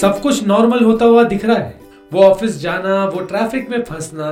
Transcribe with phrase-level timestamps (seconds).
[0.00, 1.80] सब कुछ नॉर्मल होता हुआ दिख रहा है।
[2.12, 4.26] वो ऑफ़िस जाना वो ट्रैफ़िक में फंसना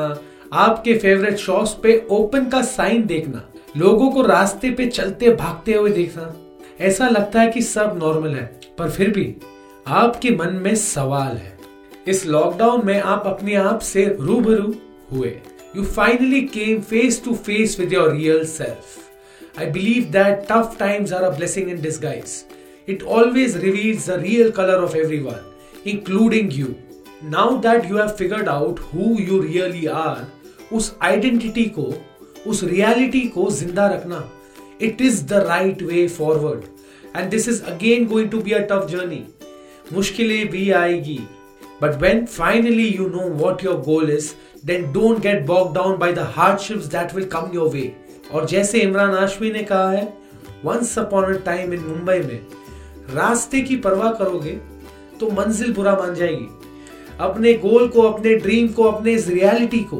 [0.52, 3.42] आपके फेवरेट शॉप्स पे ओपन का साइन देखना
[3.76, 6.32] लोगों को रास्ते पे चलते भागते हुए देखना
[6.80, 9.34] ऐसा लगता है कि सब नॉर्मल है पर फिर भी
[9.86, 11.58] आपके मन में सवाल है।
[12.06, 14.74] इस लॉकडाउन में आप अपने आप से रूबरू
[15.12, 15.36] हुए।
[15.76, 21.12] You finally came face to face with your real self I believe that tough times
[21.12, 22.42] are a blessing in disguise
[22.88, 25.44] it always reveals the real color of everyone,
[25.84, 26.76] including you.
[27.22, 30.20] Now that you have figured out who you really are,
[30.72, 31.92] उस identity को
[32.46, 34.22] उस reality को ज़िंदा रखना
[34.82, 36.62] it is the right way forward
[37.16, 39.22] and this is again going to be a tough journey
[39.92, 41.18] मुश्किलें भी आएगी.
[41.82, 44.32] But when finally you know what your goal is
[44.66, 47.92] then don't get bogged down by the hardships that will come your way
[48.32, 50.12] और जैसे इमरान आशमी ने कहा है
[50.64, 52.40] once upon a time in Mumbai में
[53.14, 54.58] रास्ते की परवाह करोगे
[55.20, 56.48] तो मंजिल बुरा मान जाएगी।
[57.20, 59.96] अपने गोल को, अपने ड्रीम को, अपने इस रियलिटी को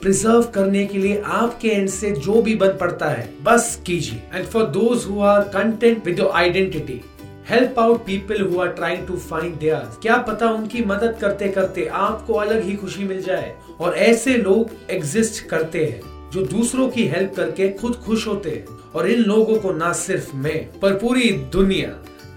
[0.00, 4.46] प्रिजर्व करने के लिए आपके एंड से जो भी बन पड़ता है, बस कीजिए। And
[4.46, 7.00] for those who are content with your identity
[7.48, 11.86] help out people who are trying to find their क्या पता उनकी मदद करते करते
[11.86, 17.06] आपको अलग ही खुशी मिल जाए और ऐसे लोग एग्जिस्ट करते हैं जो दूसरों की
[17.06, 21.30] हेल्प करके खुद खुश होते हैं। और इन लोगों को ना सिर्फ़ मैं, पर पूरी
[21.52, 21.88] दुनिया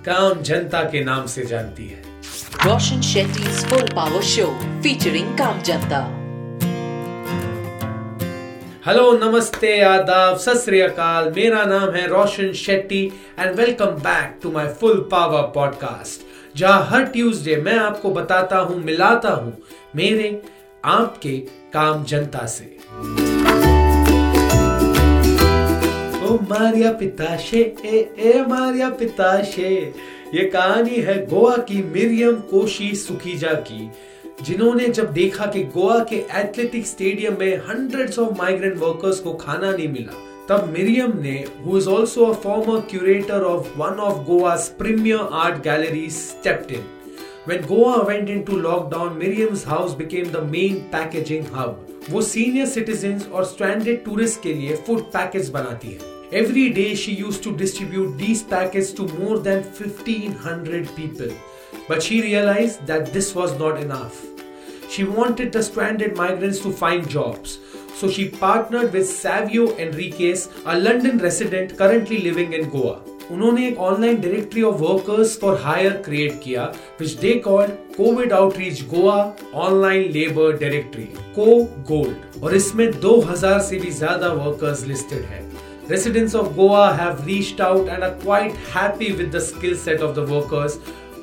[0.05, 2.10] काम जनता के नाम से जानती है।
[2.65, 4.45] Roshan Shetty full power show
[4.83, 6.01] featuring काम जनता
[8.85, 10.69] हेलो नमस्ते आदाब सत
[11.37, 13.01] मेरा नाम है Roshan Shetty
[13.39, 18.79] and welcome back to my full power podcast जहाँ हर ट्यूसडे मैं आपको बताता हूँ
[18.83, 19.57] मिलाता हूँ
[19.95, 20.29] मेरे
[20.91, 21.37] आपके
[21.73, 22.69] काम जनता से
[26.23, 29.71] ओ मारिया पिताशे ए ए मारिया पिताशे
[30.33, 33.89] ये कहानी है गोवा की मिरियम कोशी सुखीजा की
[34.41, 39.71] जिन्होंने जब देखा कि गोवा के एथलेटिक स्टेडियम में हंड्रेड्स ऑफ़ माइग्रेंट वर्कर्स को खाना
[39.71, 40.13] नहीं मिला
[40.49, 45.63] तब मिरियम ने who is also a former curator of one of Goa's premier art
[45.67, 46.89] galleries stepped in
[47.43, 51.75] When Goa went into lockdown, Miriam's house became the main packaging hub.
[52.09, 57.11] वो senior citizen और stranded tourist के लिए food package बनाती है Every day she
[57.11, 61.27] used to distribute these packets to more than 1500 people.
[61.89, 64.21] But she realized that this was not enough.
[64.89, 67.59] She wanted the stranded migrants to find jobs.
[67.95, 72.99] So she partnered with Savio Enriquez, a London resident currently living in Goa.
[73.31, 76.63] उन्होंने एक online directory of workers for hire create किया
[76.99, 79.15] which they called Covid outreach Goa
[79.67, 81.05] online labour directory
[81.91, 85.50] COGOLD और इसमें 2000 से भी ज़्यादा workers listed है
[85.91, 90.11] residents of Goa have reached out and are quite happy with the skill set of
[90.17, 90.77] the workers.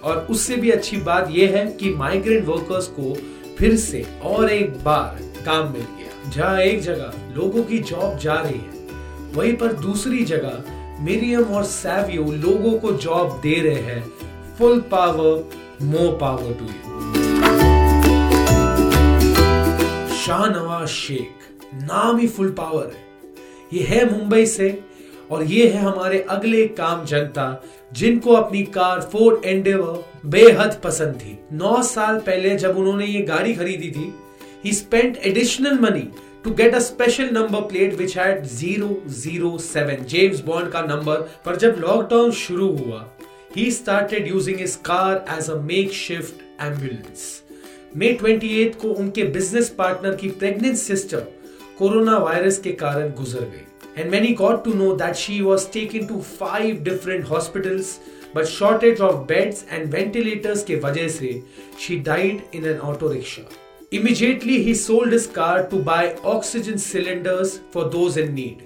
[0.05, 3.15] और उससे भी अच्छी बात यह है कि माइग्रेंट वर्कर्स को
[3.59, 8.35] फिर से और एक बार काम मिल गया। जहाँ एक जगह लोगों की जॉब जा
[8.35, 14.05] रही है, वहीं पर दूसरी जगह मिरियम और सैवियो लोगों को जॉब दे रहे हैं।
[14.59, 15.45] Full power
[15.83, 16.73] more power to you
[20.17, 21.31] Shahnawaz Sheikh,
[21.75, 23.08] नाम ही फुल पावर है।
[23.73, 24.79] ये है मुंबई से,
[25.31, 27.63] और ये है हमारे अगले काम जनता,
[27.93, 33.55] जिनको अपनी कार फोर्ड एंडेवर बेहद पसंद थी। नौ साल पहले जब उन्होंने ये गाड़ी
[33.55, 34.13] खरीदी थी
[34.65, 36.09] ही spent additional money
[36.45, 41.21] to get a special number plate which had zero zero seven James Bond का नंबर
[41.47, 43.05] पर जब लॉकडाउन शुरू हुआ
[43.57, 45.55] ही स्टार्टेड यूजिंग इस car as a
[45.93, 47.43] makeshift ambulance
[47.97, 51.27] May 28 को उनके बिज़नेस पार्टनर की प्रेग्नेंट सिस्टर
[51.79, 56.07] कोरोना वायरस के कारण गुजर गई and Manny got to know that she was taken
[56.07, 57.99] to five different hospitals
[58.35, 61.41] but shortage of beds and ventilators के वजह से
[61.87, 63.49] she died in an auto rickshaw
[63.91, 68.59] Immediately, he sold his car to buy oxygen cylinders for those in need.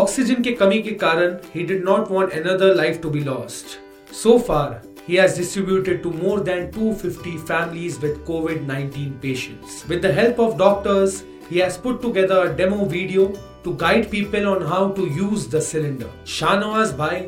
[0.00, 3.76] Oxygen के कमी के कारण he did not want another life to be lost.
[4.22, 9.78] So far, he has distributed to more than 250 families with COVID 19 patients.
[9.92, 13.32] With the help of doctors, he has put together a demo video
[13.64, 16.08] to guide people on how to use the cylinder.
[16.28, 17.24] Shahnawaz भाई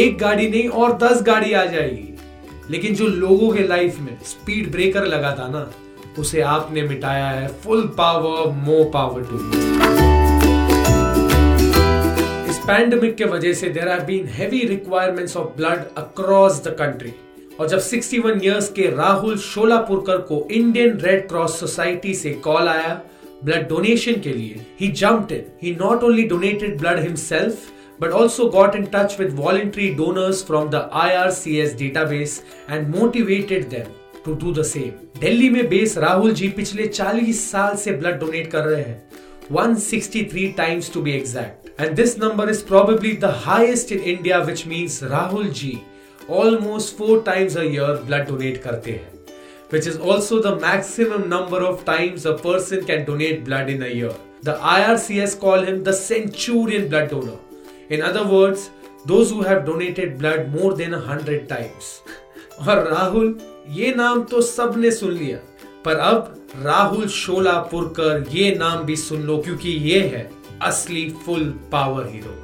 [0.00, 2.12] एक गाड़ी नहीं और दस गाड़ी आ जाएगी
[2.70, 5.70] लेकिन जो लोगों के लाइफ में स्पीड ब्रेकर लगा था ना
[6.18, 9.38] उसे आपने मिटाया है full power more power to
[12.50, 17.12] इस पैंडमिक के वजह से there have been heavy requirements of blood across the country
[17.60, 23.00] और जब 61 इयर्स के राहुल शोलापुरकर को इंडियन रेड क्रॉस सोसाइटी से कॉल आया
[23.44, 27.68] ब्लड डोनेशन के लिए he jumped in he not only donated blood himself
[28.00, 31.30] but also got in touch with voluntary donors from the I R
[32.04, 33.92] database and motivated them
[34.24, 38.50] to do the same daily में base Rahul ji पिछले चालीस साल से blood donate
[38.50, 39.04] कर रहे हैं
[39.48, 41.70] 163 times to be exact.
[41.78, 45.84] And this number is probably the highest in India, which means Rahul Ji
[46.28, 49.15] almost 4 times a year blood donate karte hain.
[49.70, 53.88] Which is also the maximum number of times a person can donate blood in a
[53.88, 54.12] year.
[54.42, 57.38] The IRCS call him the centurion blood donor.
[57.90, 58.70] In other words,
[59.04, 62.00] those who have donated blood more than a hundred times.
[62.60, 63.36] और राहुल
[63.70, 65.38] ये नाम तो सबने सुन लिया
[65.84, 66.34] पर अब
[66.64, 70.28] राहुल शोलापुरकर ये नाम भी सुन लो क्योंकि ये है
[70.68, 72.34] असली फुल पावर हीरो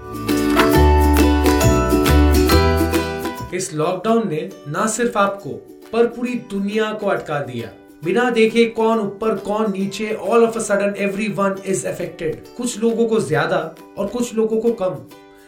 [3.57, 5.61] इस लॉकडाउन ने ना सिर्फ़ आपको
[5.93, 7.71] पर पूरी दुनिया को अटका दिया।
[8.05, 10.95] बिना देखे कौन ऊपर, कौन नीचे all of a sudden
[11.31, 13.59] everyone is affected कुछ लोगों को ज़्यादा
[13.99, 14.97] और कुछ लोगों को कम।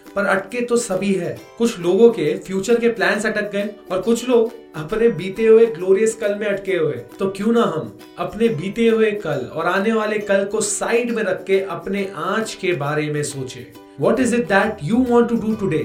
[0.07, 4.29] पर अटके तो सभी है। कुछ लोगों के फ्यूचर के प्लान्स अटक गए और कुछ
[4.29, 8.87] लोग अपने बीते हुए ग्लोरियस कल में अटके हुए। तो क्यों ना हम अपने बीते
[8.89, 13.11] हुए कल और आने वाले कल को साइड में रख के अपने आज के बारे
[13.13, 13.67] में सोचे।
[14.01, 15.83] What is it that you want to do today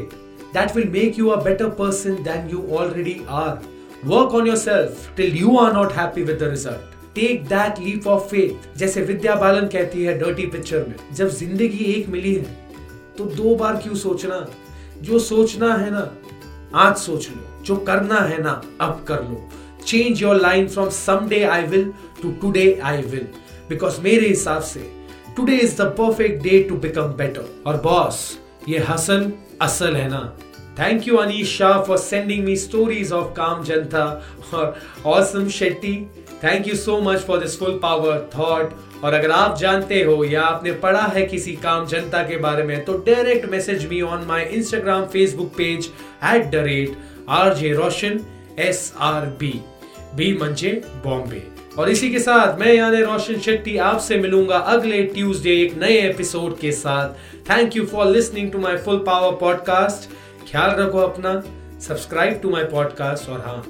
[0.54, 3.62] that will make you a better person than you already are
[4.06, 8.28] work on yourself till you are not happy with the result take that leap of
[8.30, 12.58] faith जैसे विद्या बालन कहती है dirty picture में, जब ज़िंदगी एक मिली है
[13.18, 14.46] तो दो बार क्यों सोचना?
[15.02, 16.12] जो सोचना है ना,
[16.76, 19.50] आज सोच लो। जो करना है ना, अब कर लो।
[19.86, 21.92] Change your line from someday I will
[22.22, 23.28] to today I will
[23.70, 24.80] because मेरे हिसाब से
[25.36, 28.22] today is the perfect day to become better और बॉस
[28.70, 29.32] ये हसन
[29.62, 30.22] असल है ना।
[30.80, 34.04] Thank you Anish Shah for sending me stories of काम जनता
[34.54, 35.96] और awesome Shetty
[36.44, 38.74] thank you so much for this full power thought
[39.04, 42.86] और अगर आप जानते हो या आपने पढ़ा है किसी काम जनता के बारे में
[42.86, 45.90] तो direct message me on my Instagram Facebook page
[46.36, 46.98] at the rate
[47.30, 48.20] R J Roshan
[48.60, 49.54] S R B
[50.16, 50.72] B मंचे
[51.06, 51.44] Bombay
[51.78, 56.58] और इसी के साथ मैं यानी रोशन शेट्टी आपसे मिलूँगा अगले ट्यूसडे एक नए एपिसोड
[56.60, 57.10] के साथ.
[57.50, 60.10] Thank you for listening to my full power podcast
[60.52, 61.34] ख्याल रखो अपना
[61.88, 63.64] सब्सक्राइब टू माई पॉडकास्ट और हाँ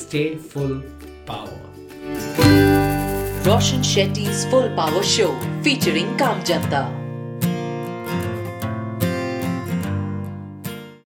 [0.00, 0.72] stay full
[1.28, 1.70] power
[3.46, 5.26] Roshan Shetty full power show
[5.64, 6.80] featuring काम जनता